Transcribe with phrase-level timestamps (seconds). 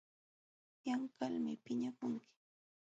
[0.87, 2.25] Yanqalmi piñakunki.